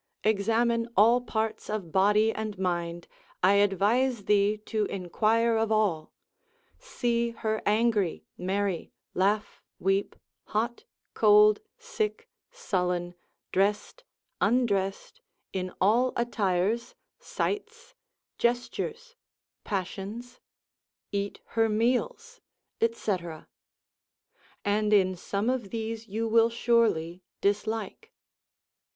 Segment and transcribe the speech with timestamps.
[0.23, 3.07] Examine all parts of body and mind,
[3.43, 6.11] I advise thee to inquire of all.
[6.79, 13.13] See her angry, merry, laugh, weep, hot, cold, sick, sullen,
[13.51, 14.03] dressed,
[14.41, 15.21] undressed,
[15.53, 17.93] in all attires, sites,
[18.39, 19.15] gestures,
[19.63, 20.39] passions,
[21.11, 22.41] eat her meals,
[22.91, 23.15] &c.,
[24.65, 28.11] and in some of these you will surely dislike.